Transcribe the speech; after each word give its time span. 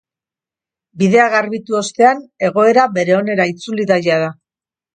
Bidea 1.01 1.25
garbitu 1.33 1.77
ostean, 1.81 2.25
egoera 2.49 2.89
bere 2.99 3.17
onera 3.21 3.49
itzuli 3.55 3.89
da 3.95 4.03
jada. 4.09 4.35